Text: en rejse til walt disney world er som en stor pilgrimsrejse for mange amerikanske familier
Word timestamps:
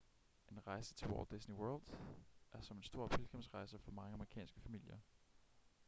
en 0.51 0.59
rejse 0.67 0.93
til 0.93 1.07
walt 1.07 1.31
disney 1.31 1.55
world 1.55 1.83
er 2.51 2.61
som 2.61 2.77
en 2.77 2.83
stor 2.83 3.07
pilgrimsrejse 3.07 3.79
for 3.79 3.91
mange 3.91 4.13
amerikanske 4.13 4.61
familier 4.61 4.97